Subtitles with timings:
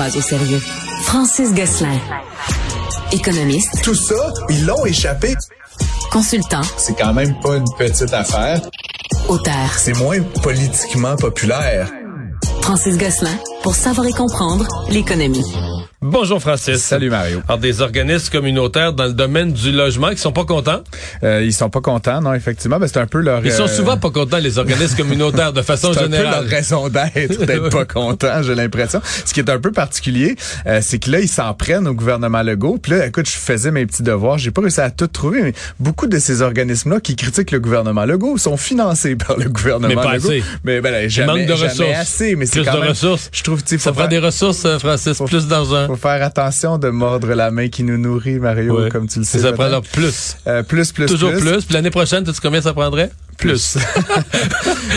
[0.00, 0.62] pas au sérieux.
[1.02, 1.98] Francis Gosselin.
[3.12, 3.82] Économiste.
[3.82, 5.34] Tout ça, ils l'ont échappé.
[6.10, 6.62] Consultant.
[6.78, 8.62] C'est quand même pas une petite affaire.
[9.28, 9.74] Auteur.
[9.76, 11.92] C'est moins politiquement populaire.
[12.62, 15.44] Francis Gosselin pour savoir et comprendre l'économie.
[16.02, 16.78] Bonjour Francis.
[16.78, 17.42] Salut Mario.
[17.46, 20.80] Alors des organismes communautaires dans le domaine du logement qui sont pas contents?
[21.22, 23.44] Euh, ils sont pas contents, non effectivement, ben, c'est un peu leur.
[23.44, 26.44] Ils sont euh, souvent pas contents les organismes communautaires de façon c'est un peu générale.
[26.44, 29.02] leur raison d'être d'être pas contents, j'ai l'impression.
[29.26, 30.36] Ce qui est un peu particulier,
[30.66, 32.78] euh, c'est que là ils s'en prennent au gouvernement Legault.
[32.78, 35.52] Puis là, écoute, je faisais mes petits devoirs, j'ai pas réussi à tout trouver, mais
[35.80, 39.96] beaucoup de ces organismes-là qui critiquent le gouvernement Legault sont financés par le gouvernement Mais
[39.96, 40.28] pas Legault.
[40.28, 40.42] assez.
[40.64, 41.98] Mais ben, là, jamais, manque de jamais ressources.
[41.98, 42.36] assez.
[42.36, 43.28] Mais c'est Plus quand de même, ressources.
[43.34, 45.86] Je trouve, Ça prend faire- des ressources, euh, Francis, Faut- plus d'argent.
[45.86, 48.88] Faut faire attention de mordre la main qui nous nourrit, Mario, Ouais.
[48.90, 49.38] comme tu le sais.
[49.40, 50.36] Ça prend plus.
[50.46, 51.64] Euh, plus, plus, Toujours plus.
[51.64, 53.10] Puis l'année prochaine, tu sais combien ça prendrait?
[53.40, 53.78] Plus.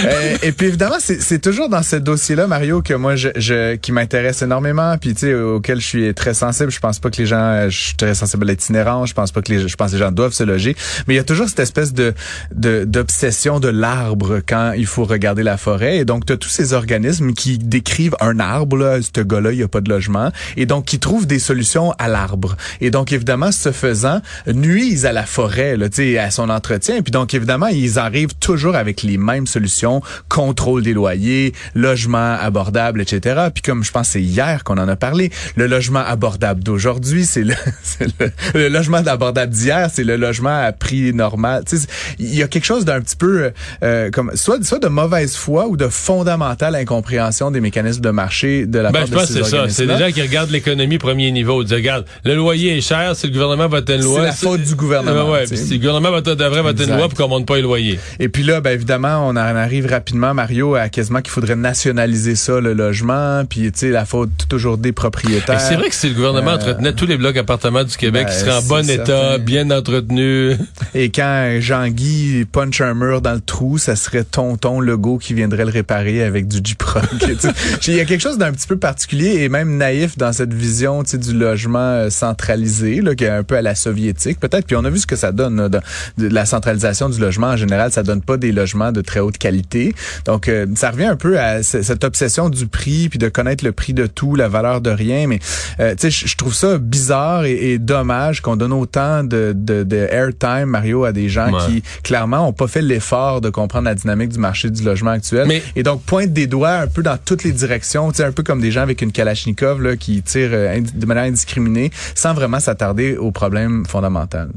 [0.05, 3.91] Euh, et puis évidemment, c'est toujours dans ce dossier-là, Mario, que moi, je, je qui
[3.91, 6.71] m'intéresse énormément, puis tu sais, auquel je suis très sensible.
[6.71, 9.09] Je pense pas que les gens, euh, je suis très sensible à l'itinérance.
[9.09, 10.75] Je pense pas que les, je pense que les gens doivent se loger.
[11.07, 12.13] Mais il y a toujours cette espèce de
[12.53, 15.97] d'obsession de, l'arbre quand il faut regarder la forêt.
[15.97, 18.77] Et donc, tu as tous ces organismes qui décrivent un arbre.
[18.77, 21.93] Là, ce gars-là, il y a pas de logement, et donc qui trouvent des solutions
[21.99, 22.55] à l'arbre.
[22.81, 27.01] Et donc, évidemment, ce faisant, nuisent à la forêt, tu sais, à son entretien.
[27.01, 33.01] Puis donc, évidemment, ils arrivent toujours avec les mêmes solutions, contrôle des loyers, logement abordable,
[33.01, 33.47] etc.
[33.53, 37.43] Puis comme je pense c'est hier qu'on en a parlé, le logement abordable d'aujourd'hui, c'est
[37.43, 37.53] le,
[38.19, 41.63] le, le logement abordable d'hier, c'est le logement à prix normal.
[41.67, 41.87] Tu sais,
[42.19, 43.51] il y a quelque chose d'un petit peu
[43.83, 48.65] euh, comme soit soit de mauvaise foi ou de fondamentale incompréhension des mécanismes de marché
[48.65, 49.69] de la Ben, part je de pense ces que c'est ça.
[49.69, 51.61] C'est des gens qui regardent l'économie premier niveau.
[51.61, 54.19] Ils disent, regarde, le loyer est cher, si le gouvernement va une loi.
[54.19, 57.09] C'est la faute du gouvernement, Ouais, ouais, si le gouvernement va devrait voter une loi
[57.09, 57.99] pour qu'on monte pas les loyers.
[58.23, 62.35] Et puis là, ben évidemment, on en arrive rapidement, Mario, à quasiment qu'il faudrait nationaliser
[62.35, 65.59] ça, le logement, puis tu sais, la faute toujours des propriétaires.
[65.59, 68.31] C'est vrai que si le gouvernement Euh, entretenait tous les blocs appartements du Québec ben,
[68.33, 69.03] qui seraient en bon certain.
[69.03, 70.57] état, bien entretenus.
[70.95, 75.65] Et quand Jean-Guy punch un mur dans le trou, ça serait tonton Legault qui viendrait
[75.65, 76.61] le réparer avec du
[77.39, 77.49] sais,
[77.87, 81.03] Il y a quelque chose d'un petit peu particulier et même naïf dans cette vision
[81.03, 84.65] tu sais, du logement euh, centralisé, là, qui est un peu à la soviétique peut-être.
[84.65, 85.81] Puis on a vu ce que ça donne, là, de,
[86.19, 87.91] de la centralisation du logement en général.
[87.91, 89.93] Ça donne pas des logements de très haute qualité.
[90.25, 93.63] Donc euh, ça revient un peu à ce- cette obsession du prix, puis de connaître
[93.65, 95.27] le prix de tout, la valeur de rien.
[95.27, 95.39] Mais
[95.79, 99.83] euh, tu sais, je trouve ça bizarre et, et dommage qu'on donne autant de, de,
[99.83, 101.59] de airtime, Mario, à des gens Ouais.
[101.67, 105.45] qui clairement ont pas fait l'effort de comprendre la dynamique du marché du logement actuel.
[105.47, 108.31] Mais- et donc pointe des doigts un peu dans toutes les directions, tu sais, un
[108.31, 112.33] peu comme des gens avec une Kalachnikov là, qui tirent euh, de manière indiscriminée, sans
[112.33, 114.49] vraiment s'attarder au problème fondamental.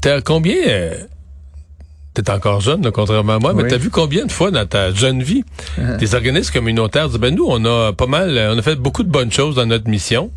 [0.00, 0.56] T'as combien...
[0.68, 0.94] euh,
[2.14, 3.68] T'es encore jeune, là, contrairement à moi, mais Oui.
[3.70, 5.44] t'as vu combien de fois dans ta jeune vie
[5.98, 9.02] des organismes communautaires disent, ben nous, on a pas mal, euh, on a fait beaucoup
[9.02, 10.30] de bonnes choses dans notre mission,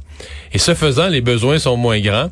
[0.53, 2.30] et ce faisant, les besoins sont moins grands.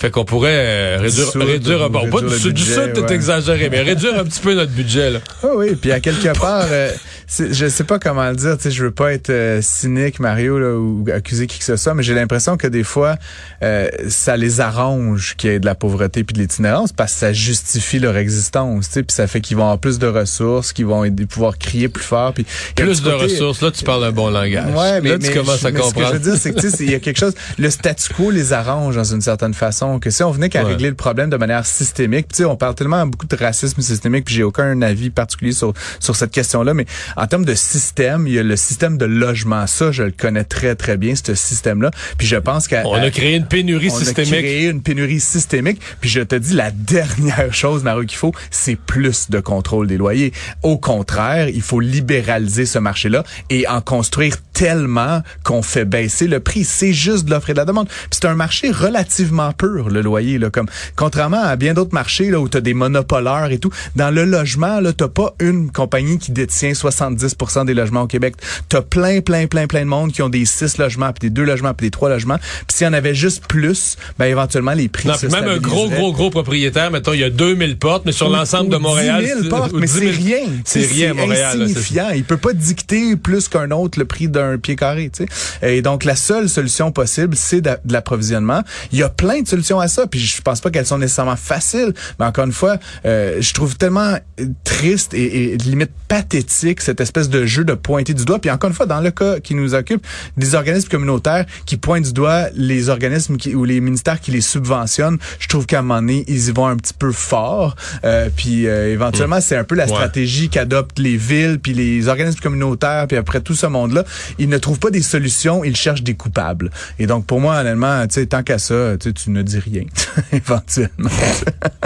[0.00, 3.12] Fait qu'on pourrait euh, réduire, réduire, bon, pas réduire du, du budget, ouais.
[3.14, 5.18] exagéré, mais réduire un petit peu notre budget, là.
[5.42, 6.90] Ah oui, puis à quelque part, euh,
[7.28, 10.58] je sais pas comment le dire, tu sais, je veux pas être euh, cynique, Mario,
[10.58, 13.16] là, ou accuser qui que ce soit, mais j'ai l'impression que des fois,
[13.62, 17.18] euh, ça les arrange qu'il y ait de la pauvreté puis de l'itinérance parce que
[17.18, 20.72] ça justifie leur existence, tu sais, puis ça fait qu'ils vont avoir plus de ressources,
[20.72, 24.12] qu'ils vont pouvoir crier plus fort, puis Plus de côté- ressources, là, tu parles un
[24.12, 24.74] bon langage.
[24.74, 26.12] Ouais, mais, là, tu mais commences à mais Ce que je comprendre.
[26.14, 27.34] veux dire, c'est que tu sais, il y a quelque chose.
[27.58, 29.89] Le statu quo les arrange dans une certaine façon.
[29.98, 30.72] Que si on venait qu'à Ouais.
[30.72, 34.24] régler le problème de manière systémique, tu sais, on parle tellement beaucoup de racisme systémique,
[34.26, 36.74] puis j'ai aucun avis particulier sur sur cette question-là.
[36.74, 36.86] Mais
[37.16, 39.66] en termes de système, il y a le système de logement.
[39.66, 41.90] Ça, je le connais très très bien, ce système-là.
[42.18, 44.32] Puis je pense qu'à On a créé une pénurie on systémique.
[44.34, 45.80] a créé une pénurie systémique.
[46.00, 49.96] Puis je te dis, la dernière chose, Mario, qu'il faut, c'est plus de contrôle des
[49.96, 50.32] loyers.
[50.62, 56.40] Au contraire, il faut libéraliser ce marché-là et en construire tellement qu'on fait baisser le
[56.40, 56.64] prix.
[56.64, 57.88] C'est juste de l'offre et de la demande.
[57.88, 59.52] Puis c'est un marché relativement
[59.88, 60.38] le loyer.
[60.38, 63.70] Là, comme Contrairement à bien d'autres marchés là, où tu as des monopolaires et tout,
[63.96, 68.34] dans le logement, là, tu pas une compagnie qui détient 70% des logements au Québec.
[68.68, 71.30] Tu as plein, plein, plein, plein de monde qui ont des six logements, puis des
[71.30, 72.38] deux logements, puis des trois logements.
[72.38, 75.58] Puis s'il y en avait juste plus, ben éventuellement, les prix Non, se même un
[75.58, 79.22] gros, gros, gros propriétaire, mettons, il y a 2000 portes, mais sur l'ensemble de Montréal.
[79.22, 80.38] 10 000 c'est- portes, mais 10 c'est 000 rien.
[80.64, 81.58] C'est rien Montréal.
[81.58, 82.10] là, c'est- insignifiant.
[82.14, 85.10] Il peut pas dicter plus qu'un autre le prix d'un pied carré.
[85.14, 85.24] Tu
[85.60, 85.68] sais.
[85.76, 88.62] Et donc, la seule solution possible, c'est de, l'approvisionnement.
[88.92, 91.36] Il y a plein de solutions à ça, puis je pense pas qu'elles sont nécessairement
[91.36, 91.92] faciles.
[92.18, 94.16] Mais encore une fois, euh, je trouve tellement
[94.64, 98.38] triste et, et limite pathétique cette espèce de jeu de pointer du doigt.
[98.38, 102.04] Puis encore une fois, dans le cas qui nous occupe, des organismes communautaires qui pointent
[102.04, 105.82] du doigt les organismes qui, ou les ministères qui les subventionnent, je trouve qu'à un
[105.82, 107.76] moment donné, ils y vont un petit peu fort.
[108.04, 109.42] Euh, puis euh, éventuellement, mm.
[109.42, 113.54] c'est un peu la stratégie qu'adoptent les villes, puis les organismes communautaires, puis après tout
[113.54, 114.04] ce monde-là.
[114.38, 116.70] Ils ne trouvent pas des solutions, ils cherchent des coupables.
[116.98, 119.84] Et donc, pour moi, honnêtement, tant qu'à ça, tu ne dis rien,
[120.32, 121.10] éventuellement.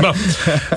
[0.00, 0.12] bon.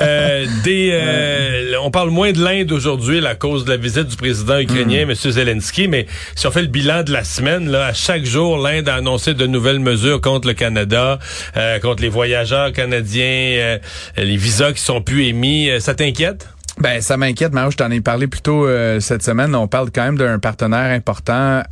[0.02, 4.16] Euh, des, euh, on parle moins de l'Inde aujourd'hui, la cause de la visite du
[4.16, 5.12] président ukrainien, mm.
[5.12, 5.16] M.
[5.16, 8.90] Zelensky, mais si on fait le bilan de la semaine, là, à chaque jour, l'Inde
[8.90, 11.20] a annoncé de nouvelles mesures contre le Canada,
[11.56, 13.80] euh, contre les voyageurs canadiens,
[14.18, 15.70] les visas qui sont plus émis.
[15.80, 16.48] ça t'inquiète?
[16.80, 17.72] Ben, ça m'inquiète, Mario.
[17.72, 19.56] Je t'en ai parlé plus tôt euh, cette semaine.
[19.56, 21.64] On parle quand même d'un partenaire important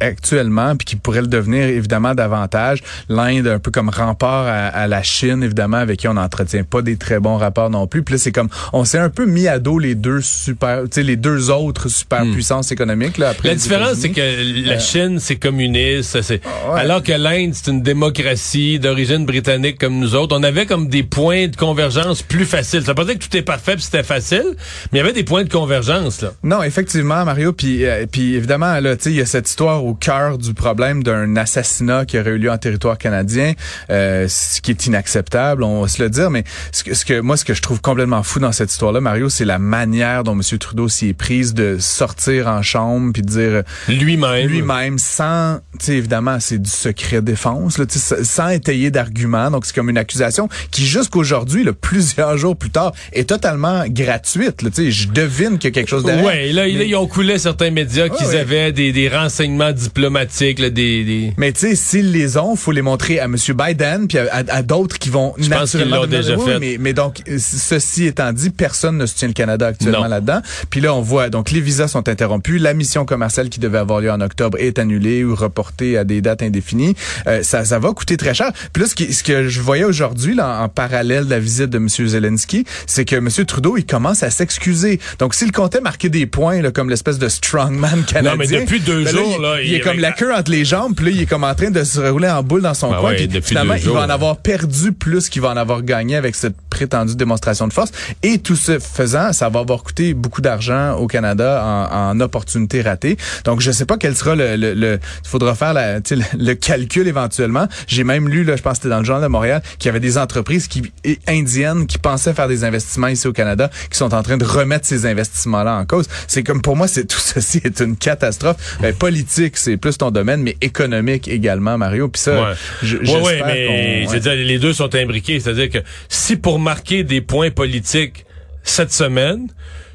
[0.00, 2.82] actuellement, puis qui pourrait le devenir évidemment davantage.
[3.08, 6.96] L'Inde, un peu comme rempart à, la Chine, évidemment, avec qui on n'entretient pas des
[6.96, 8.02] très bons rapports non plus.
[8.02, 10.88] Puis là, c'est comme on s'est un peu mis à dos les deux super, tu
[10.92, 12.74] sais, les deux autres superpuissances hmm.
[12.74, 13.18] économiques.
[13.18, 14.20] Là, après la différence, c'est que
[14.66, 16.40] la euh, Chine, c'est communiste, c'est
[16.74, 20.36] alors que l'Inde, c'est une démocratie d'origine britannique comme nous autres.
[20.36, 22.82] On avait comme des points de convergence plus faciles.
[22.82, 24.56] Ça veut pas dire que tout est parfait, c'était facile,
[24.90, 26.32] mais il y avait des points de convergence là.
[26.42, 27.52] Non, effectivement, Mario.
[27.52, 30.54] Puis, euh, puis évidemment, là, tu sais, il y a cette histoire au cœur du
[30.54, 33.52] problème d'un assassinat qui aurait eu lieu en territoire canadien,
[33.90, 36.30] euh, ce qui est inacceptable, on va se le dire.
[36.30, 39.00] Mais ce que, ce que moi, ce que je trouve complètement fou dans cette histoire-là,
[39.00, 40.58] Mario, c'est la manière dont M.
[40.58, 45.86] Trudeau s'y est prise de sortir en chambre puis de dire lui-même, lui-même, sans, tu
[45.86, 49.50] sais, évidemment, c'est du secret défense, là, sans étayer d'arguments.
[49.50, 54.62] Donc, c'est comme une accusation qui, jusqu'aujourd'hui, plusieurs jours plus tard, est totalement gratuite.
[54.62, 56.24] Là, je devine qu'il y a quelque chose derrière.
[56.24, 60.58] Oui, là, ils ont coulé certains médias qu'ils avaient des, des, renseignements diplomatiques.
[60.58, 61.32] Là, des, des...
[61.36, 63.36] Mais tu sais, s'ils les ont, faut les montrer à M.
[63.36, 65.98] Biden puis à, d'autres qui vont Je naturellement...
[65.98, 66.58] Pense déjà fait.
[66.58, 70.40] Mais, mais, donc, ceci étant dit, personne ne soutient le Canada actuellement là-dedans.
[70.70, 72.60] Puis là, on voit, donc les visas sont interrompus.
[72.60, 76.20] La mission commerciale qui devait avoir lieu en octobre est annulée ou reportée à des
[76.20, 76.94] dates indéfinies.
[77.26, 78.52] Euh, ça, ça va coûter très cher.
[78.72, 81.70] Puis là, ce, qui, ce que je voyais aujourd'hui, là, en parallèle de la visite
[81.70, 81.88] de M.
[81.88, 83.28] Zelensky, c'est que M.
[83.46, 85.00] Trudeau, il commence à s'excuser.
[85.18, 88.32] Donc, s'il comptait marquer des points, là, comme l'espèce de strongman canadien.
[88.32, 90.94] Non, mais depuis deux ben jours, là, il, est comme la queue entre les jambes,
[90.94, 93.00] puis là, il est comme en train de se rouler en boule dans son ben
[93.00, 93.14] coin.
[93.14, 96.54] puis finalement, il va en avoir perdu plus qu'il va en avoir gagné avec cette
[96.70, 97.90] prétendue démonstration de force.
[98.22, 102.82] Et tout ce faisant, ça va avoir coûté beaucoup d'argent au Canada en, en opportunités
[102.82, 103.16] ratées.
[103.44, 106.54] Donc, je sais pas quel sera le, le, le il faudra faire la, le, le
[106.54, 107.66] calcul éventuellement.
[107.86, 109.90] J'ai même lu, là, je pense que c'était dans le journal de Montréal, qu'il y
[109.90, 110.92] avait des entreprises qui,
[111.26, 114.86] indiennes qui pensaient faire des investissements ici au Canada, qui sont en train de remettre
[114.86, 116.06] ces investissements-là en cause.
[116.26, 118.78] C'est comme pour moi, c'est tout ceci est une catastrophe.
[118.80, 122.08] Ben, politique, c'est plus ton domaine, mais économique également, Mario.
[122.08, 125.40] Puis ça, je, ouais, mais je veux dire, les deux sont imbriqués.
[125.40, 125.78] C'est-à-dire que
[126.08, 128.24] si pour marquer des points politiques
[128.62, 129.48] cette semaine,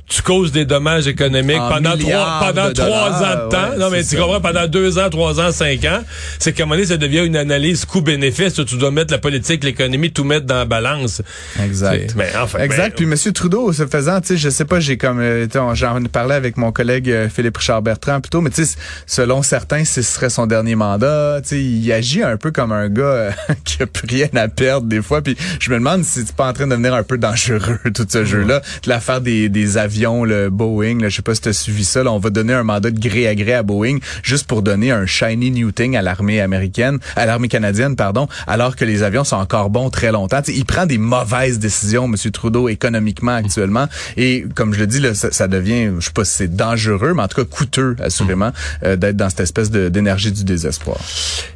[0.08, 3.78] tu causes des dommages économiques pendant trois pendant trois ans de temps.
[3.78, 6.04] non, mais tu comprends, pendant deux ans, trois ans, cinq ans,
[6.40, 8.54] c'est qu'à un moment donné, ça devient une analyse coût-bénéfice.
[8.54, 11.22] Tu dois mettre la politique, l'économie, tout mettre dans la balance.
[11.64, 12.14] Exact.
[12.16, 12.98] Mais enfin, exact.
[12.98, 16.36] Puis Monsieur Trudeau, ce faisant, tu sais, je sais pas, j'ai comme euh, j'en parlais
[16.36, 18.78] avec mon collègue euh, Philippe Richard Bertrand plutôt, mais tu sais,
[19.08, 21.40] selon certains, ce serait son dernier mandat.
[21.42, 23.32] Tu sais, il agit un peu comme un gars euh,
[23.64, 25.22] qui a plus rien à perdre des fois.
[25.22, 28.06] Puis je me demande si c'est pas en train de devenir un peu dangereux tout
[28.08, 31.54] ce jeu-là, de l'affaire des, des le Boeing, là, je sais pas si tu as
[31.54, 34.62] suivi ça, on va donner un mandat de gré à gré à Boeing juste pour
[34.62, 39.04] donner un shiny new thing à l'armée américaine, à l'armée canadienne, pardon, alors que les
[39.04, 40.42] avions sont encore bons très longtemps.
[40.48, 42.16] il prend des mauvaises décisions, M.
[42.32, 43.88] Trudeau, économiquement actuellement.
[44.18, 47.24] Et comme je le dis, là, ça, devient, je sais pas si c'est dangereux, mais
[47.24, 48.52] en tout cas coûteux, assurément,
[48.84, 50.98] euh, d'être dans cette espèce d'énergie du désespoir.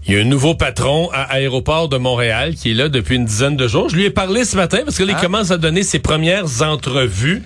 [0.06, 3.26] Il y a un nouveau patron à Aéroport de Montréal qui est là depuis une
[3.26, 3.90] dizaine de jours.
[3.90, 5.20] Je lui ai parlé ce matin parce qu'il ah.
[5.20, 7.44] commence à donner ses premières entrevues.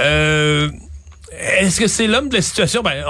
[0.00, 0.70] Euh, Euh,
[1.40, 2.82] est-ce que c'est l'homme de la situation?
[2.82, 3.04] Ben,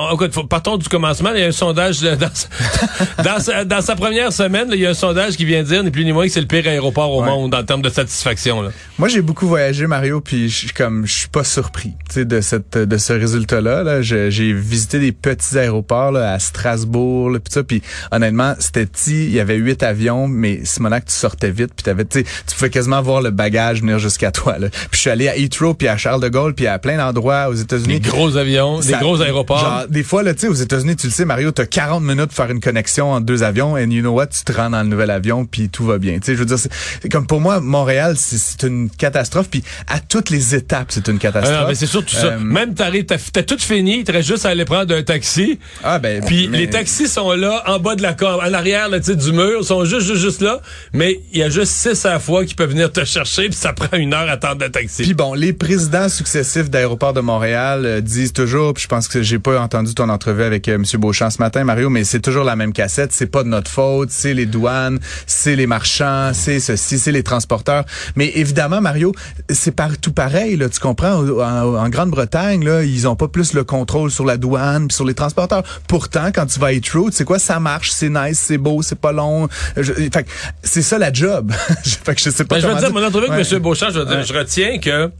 [0.49, 1.31] partons du commencement.
[1.35, 2.01] Il y a un sondage
[3.25, 4.69] dans, sa, première semaine.
[4.73, 6.47] il y a un sondage qui vient dire, ni plus ni moins, que c'est le
[6.47, 8.63] pire aéroport au monde en termes de satisfaction.
[8.63, 8.71] Là.
[8.99, 12.99] Moi, j'ai beaucoup voyagé, Mario, puis je comme je suis pas surpris de cette de
[12.99, 13.85] ce résultat-là.
[13.85, 17.63] -là, j'ai visité des petits aéroports là, à Strasbourg, là, puis ça.
[17.63, 19.27] Puis honnêtement, c'était petit.
[19.27, 22.25] Il y avait huit avions, mais Simonac, tu sortais vite, puis t'avais, tu
[22.57, 24.59] pouvais quasiment voir le bagage venir jusqu'à toi.
[24.59, 24.69] Là.
[24.69, 27.49] Puis je suis allé à Heathrow, puis à Charles de Gaulle, puis à plein d'endroits
[27.49, 29.59] aux États-Unis gros avions, des gros aéroports.
[29.59, 32.27] Genre, des fois, là, tu sais, aux États-Unis, tu le sais, Mario, t'as 40 minutes
[32.27, 34.83] pour faire une connexion entre deux avions, and you know what, tu te rends dans
[34.83, 36.15] le nouvel avion, puis tout va bien.
[36.15, 40.01] Tu sais, je veux dire, c'est comme pour moi, Montréal, c'est une catastrophe, puis à
[40.01, 41.59] toutes les étapes, c'est une catastrophe.
[41.63, 42.27] Ah, mais c'est surtout ça.
[42.27, 45.59] Euh, Même t'arrives, t'as tout fini, reste juste à aller prendre un taxi.
[45.83, 46.23] Ah ben.
[46.25, 49.33] Puis les taxis sont là, en bas de la corde, en arrière, là, tu du
[49.33, 50.61] mur, sont juste, juste, juste là,
[50.93, 53.55] mais il y a juste six à la fois qui peuvent venir te chercher, puis
[53.55, 55.03] ça prend une heure à attendre le taxi.
[55.03, 59.23] Puis bon, les présidents successifs d'aéroports de Montréal, euh, disent toujours, puis je pense que
[59.23, 60.85] j'ai pas entendu ton entrevue avec euh, M.
[61.01, 63.13] Beauchamp ce matin, Mario, mais c'est toujours la même cassette.
[63.13, 67.23] C'est pas de notre faute, c'est les douanes, c'est les marchands, c'est ceci, c'est les
[67.23, 67.85] transporteurs.
[68.17, 69.13] Mais évidemment, Mario,
[69.51, 71.15] c'est partout pareil, là, tu comprends?
[71.15, 75.05] En, en Grande-Bretagne, là, ils ont pas plus le contrôle sur la douane puis sur
[75.05, 75.63] les transporteurs.
[75.89, 78.83] Pourtant, quand tu vas à Heathrow, tu sais quoi, ça marche, c'est nice, c'est beau,
[78.83, 79.49] c'est pas long.
[79.77, 80.27] Je- fait
[80.63, 81.53] c'est ça la job.
[82.05, 83.35] fait que je sais pas Ben, je veux dire, mon entrevue Ouais.
[83.35, 83.59] avec M.
[83.61, 84.25] Beauchamp, je, veux dire, Ouais.
[84.25, 85.11] je retiens que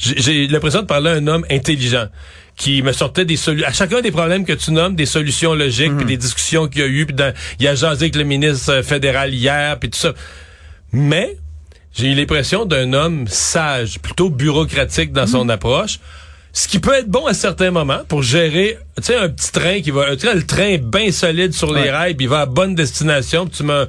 [0.00, 2.06] j'ai l'impression de parler à un homme intelligent
[2.56, 3.68] qui me sortait des solutions.
[3.68, 5.96] À chacun des problèmes que tu nommes, des solutions logiques, Mhm.
[5.98, 8.70] puis des discussions qu'il y a eu, puis dans- il a jasé avec le ministre
[8.72, 10.12] euh, fédéral hier, puis tout ça.
[10.92, 11.36] Mais
[11.94, 15.28] j'ai eu l'impression d'un homme sage, plutôt bureaucratique dans Mhm.
[15.28, 16.00] son approche.
[16.52, 19.80] Ce qui peut être bon à certains moments pour gérer, tu sais, un petit train
[19.80, 22.46] qui va, tu sais, le train bien solide sur les rails, puis il va à
[22.46, 23.86] bonne destination, puis tu mets un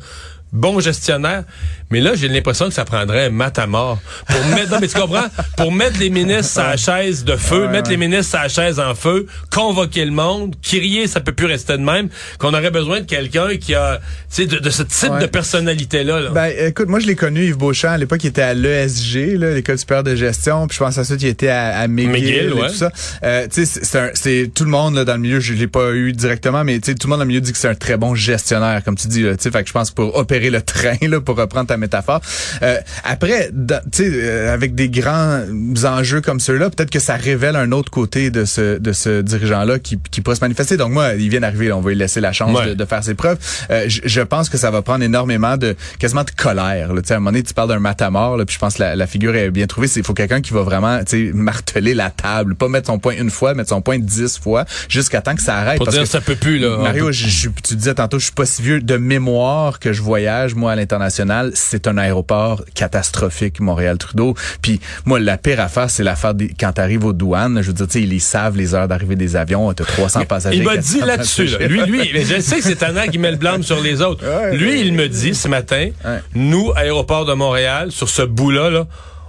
[0.53, 1.43] bon gestionnaire.
[1.91, 4.87] Mais là, j'ai l'impression que ça prendrait un mat à mort pour mettre, non, mais
[4.87, 5.25] tu comprends?
[5.57, 7.97] Pour mettre les ministres à la chaise de feu, Ouais, mettre ouais.
[7.97, 11.73] les ministres à la chaise en feu, convoquer le monde, crier, ça peut plus rester
[11.73, 15.11] de même, qu'on aurait besoin de quelqu'un qui a, tu sais, de, de ce type
[15.11, 15.19] Ouais.
[15.21, 16.29] de personnalité-là, là.
[16.29, 17.89] Ben, écoute, moi, je l'ai connu, Yves Beauchamp.
[17.91, 20.67] À l'époque, il était à l'ESG, l'École supérieure de gestion.
[20.67, 22.91] Puis je pense à ça qu'il était à, à McGill, McGill, et tout ça.
[23.23, 23.81] Euh, tu sais,
[24.13, 25.39] c'est- tout le monde là, dans le milieu.
[25.39, 27.51] Je l'ai pas eu directement, mais tu sais, tout le monde dans le milieu dit
[27.51, 29.21] que c'est un très bon gestionnaire, comme tu dis.
[29.23, 32.21] Tu sais, fait que je pense pour opérer le train, là, pour reprendre ta métaphore.
[32.63, 35.41] Euh, après, dans- tu sais, euh, avec des grands
[35.85, 39.79] enjeux comme ceux-là, peut-être que ça révèle un autre côté de ce de ce dirigeant-là
[39.79, 40.77] qui, qui pourrait se manifester.
[40.77, 42.67] Donc moi, il vient d'arriver, là, on va lui laisser la chance Ouais.
[42.69, 43.37] de, de faire ses preuves.
[43.69, 46.93] Euh, je, je pense que ça va prendre énormément de quasiment de colère.
[46.93, 47.01] Là.
[47.01, 48.83] Tu sais, À un moment donné, tu parles d'un matamor, là, puis je pense que
[48.83, 49.87] la, la figure est bien trouvée.
[49.95, 53.15] Il faut quelqu'un qui va vraiment tu sais, marteler la table, pas mettre son point
[53.17, 55.77] une fois, mettre son point dix fois, jusqu'à temps que ça arrête.
[55.77, 56.77] pour parce dire que ça peut plus, là.
[56.77, 59.93] Mario, peut- je, je- tu disais tantôt, je suis pas si vieux de mémoire que
[59.93, 61.51] je voyage, moi, à l'international.
[61.71, 64.35] C'est un aéroport catastrophique, Montréal-Trudeau.
[64.61, 67.61] Puis, moi, la pire affaire, c'est l'affaire des, quand t'arrives aux douanes.
[67.61, 69.71] Je veux dire, tu sais, ils savent les heures d'arrivée des avions.
[69.71, 70.57] T'as 300 passagers.
[70.57, 71.59] Il m'a 400 dit là-dessus, là.
[71.67, 74.25] lui, lui, mais je sais que c'est Tana qui met le blâme sur les autres.
[74.27, 74.81] Ouais, lui, ouais.
[74.81, 76.19] il me dit ce matin, Ouais.
[76.35, 78.87] nous, aéroport de Montréal, sur ce bout-là, là,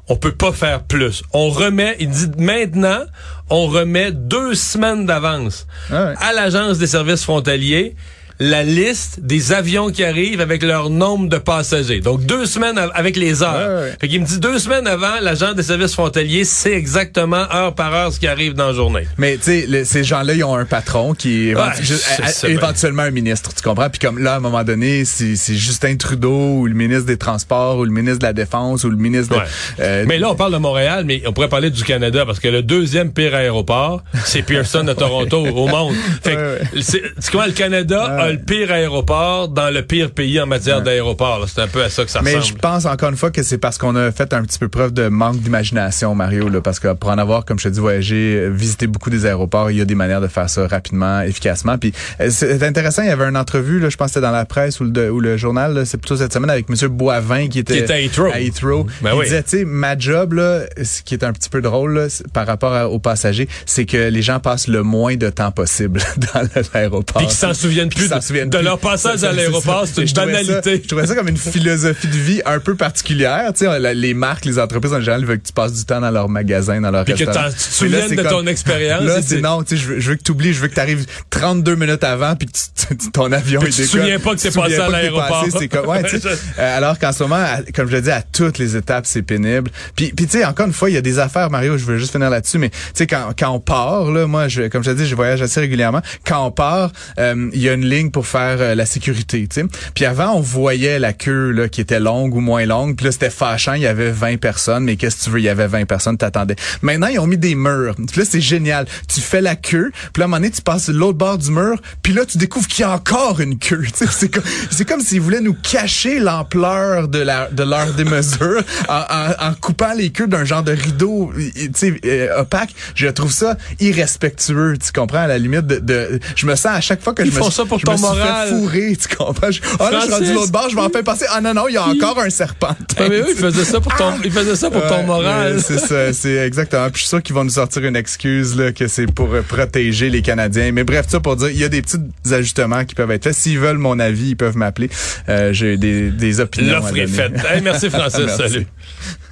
[0.08, 1.22] on peut pas faire plus.
[1.32, 3.02] On remet, il dit maintenant,
[3.50, 7.94] on remet deux semaines d'avance à l'agence des services frontaliers
[8.42, 12.00] la liste des avions qui arrivent avec leur nombre de passagers.
[12.00, 13.54] Donc deux semaines av- avec les heures.
[13.68, 13.96] Ouais, ouais.
[14.00, 17.94] Fait qu'il me dit deux semaines avant, l'agent des services frontaliers sait exactement heure par
[17.94, 19.06] heure ce qui arrive dans la journée.
[19.18, 22.56] Mais tu sais, ces gens-là, ils ont un patron qui est Ouais, juste- à- bien.
[22.56, 23.88] éventuellement un ministre, tu comprends?
[23.90, 27.16] Puis comme là, à un moment donné, c'est c'est Justin Trudeau ou le ministre des
[27.16, 29.40] Transports ou le ministre de la Défense ou le ministre de...
[29.80, 32.48] Euh, mais là, on parle de Montréal, mais on pourrait parler du Canada parce que
[32.48, 35.94] le deuxième pire aéroport, c'est Pearson de Toronto au monde.
[36.22, 40.46] Fait que, tu vois, le Canada a le pire aéroport dans le pire pays en
[40.46, 41.46] matière d'aéroport.
[41.48, 42.58] C'est un peu à ça que ça Mais je ressemble.
[42.60, 45.08] pense encore une fois que c'est parce qu'on a fait un petit peu preuve de
[45.08, 48.48] manque d'imagination, Mario, là, parce que pour en avoir, comme je te dis, voyagé, euh,
[48.50, 51.78] visité beaucoup des aéroports, il y a des manières de faire ça rapidement, efficacement.
[51.78, 54.32] Puis euh, c'est intéressant, il y avait une entrevue, là, je pense que c'était dans
[54.32, 57.58] la presse ou le, ou le journal, c'est plutôt cette semaine avec Monsieur Boivin qui
[57.60, 58.32] était, Qui était à Heathrow.
[58.34, 58.86] Heathrow.
[59.02, 59.24] Ben il oui.
[59.26, 62.46] disait, tu sais, ma job là, ce qui est un petit peu drôle là, par
[62.46, 66.00] rapport à- aux passagers, c'est que les gens passent le moins de temps possible
[66.34, 66.42] dans
[66.74, 67.18] l'aéroport.
[67.18, 68.62] Puis qu'ils s'en souviennent plus de- de plus.
[68.62, 70.80] leur passage à l'aéroport, c'est une Je trouvais ça- banalité.
[70.82, 73.52] je trouvais ça comme une philosophie de vie un peu particulière.
[73.56, 76.10] Tu sais, les marques, les entreprises en général veulent que tu passes du temps dans
[76.10, 79.04] leur magasin, dans leur Puis que tu te souviennes c'est de ton expérience.
[79.04, 81.06] Là, c'est non, tu sais, je veux, que tu oublies, je veux que tu arrives
[81.30, 84.76] 32 minutes avant puis que ton avion il tu te souviens pas que souviens passé
[84.78, 85.46] à l'aéroport.
[85.58, 85.68] C'est
[86.58, 89.70] alors qu'en ce moment, comme je le dis, à toutes les étapes, c'est pénible.
[89.96, 91.98] Puis, puis tu sais, encore une fois, il y a des affaires, Mario, je veux
[91.98, 94.90] juste finir là-dessus, mais tu sais, quand, quand on part, là, moi, je, comme je
[94.90, 96.02] te dis, je voyage assez régulièrement.
[96.26, 99.60] Quand on part, euh, il y a une ligne pour faire euh, la sécurité, tu
[99.60, 99.66] sais.
[99.94, 102.96] Puis avant, on voyait la queue là, qui était longue ou moins longue.
[102.96, 105.44] Puis là, c'était fâchant, il y avait 20 personnes, mais qu'est-ce que tu veux, il
[105.44, 106.56] y avait 20 personnes, t'attendais.
[106.82, 107.94] Maintenant, ils ont mis des murs.
[107.96, 108.86] Puis là, c'est génial.
[109.08, 111.38] Tu fais la queue, puis là, à un moment donné, tu passes de l'autre bord
[111.38, 113.84] du mur, puis là, tu découvres qu'il y a encore une queue.
[113.96, 117.92] Tu sais, C'est comme, c'est comme s'ils voulaient nous cacher l'ampleur de, la, de leur
[117.96, 122.70] démesure en, en, en coupant les queues d'un genre de rideau tu sais, euh, opaque.
[122.94, 125.78] Je trouve ça irrespectueux, tu comprends, à la limite de...
[125.78, 127.84] de je me sens à chaque fois que Ils je me font ça pour je
[127.96, 128.48] ton moral.
[128.48, 129.50] fourrer, tu comprends?
[129.50, 131.26] Je- Ah là, je suis rendu l'autre bord, je vais enfin passer.
[131.30, 132.76] Ah non, non, il y a encore un serpent.
[132.98, 135.60] Ah, mais eux, ils faisaient ça pour ton, ils faisaient ça pour ton moral.
[135.62, 136.84] C'est ça, c'est exactement.
[136.90, 139.42] Puis je suis sûr qu'ils vont nous sortir une excuse là, que c'est pour euh,
[139.42, 140.72] protéger les Canadiens.
[140.72, 141.98] Mais bref, ça pour dire, il y a des petits
[142.30, 143.34] ajustements qui peuvent être faits.
[143.34, 144.90] S'ils veulent mon avis, ils peuvent m'appeler.
[145.28, 146.74] Euh, J'ai des, des opinions.
[146.76, 147.32] L'offre est faite.
[147.48, 148.20] Hey, merci Francis.
[148.26, 148.36] Merci.
[148.52, 148.66] Salut.